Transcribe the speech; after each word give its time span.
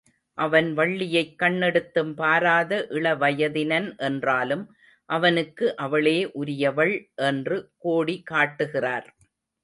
அவன் 0.37 0.73
வள்ளியைக் 0.73 1.35
கண்ணெடுத்தும் 1.39 2.13
பாராத 2.13 2.87
இளவயதினன் 2.89 3.97
என்றாலும் 3.97 4.63
அவனுக்கு 5.09 5.75
அவளே 5.77 6.31
உரியவள் 6.33 6.93
என்று 7.23 7.57
கோடி 7.77 8.21
காட்டுகிறார். 8.23 9.07